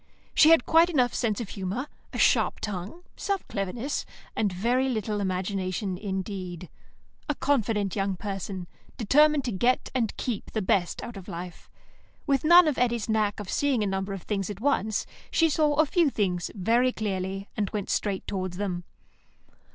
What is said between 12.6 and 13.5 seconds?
of Eddy's knack